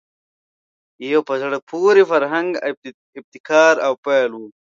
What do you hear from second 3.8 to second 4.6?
او پیل وو